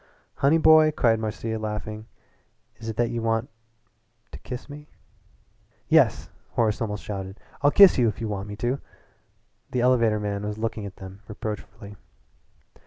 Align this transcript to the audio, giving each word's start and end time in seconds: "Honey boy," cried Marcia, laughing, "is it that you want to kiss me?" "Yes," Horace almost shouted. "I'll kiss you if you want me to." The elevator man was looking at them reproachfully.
"Honey 0.37 0.57
boy," 0.57 0.89
cried 0.89 1.19
Marcia, 1.19 1.59
laughing, 1.59 2.07
"is 2.77 2.89
it 2.89 2.95
that 2.97 3.11
you 3.11 3.21
want 3.21 3.51
to 4.31 4.39
kiss 4.39 4.67
me?" 4.67 4.87
"Yes," 5.89 6.31
Horace 6.53 6.81
almost 6.81 7.03
shouted. 7.03 7.39
"I'll 7.61 7.69
kiss 7.69 7.99
you 7.99 8.07
if 8.07 8.19
you 8.19 8.27
want 8.27 8.47
me 8.47 8.55
to." 8.55 8.79
The 9.69 9.81
elevator 9.81 10.19
man 10.19 10.41
was 10.41 10.57
looking 10.57 10.87
at 10.87 10.95
them 10.95 11.21
reproachfully. 11.27 11.97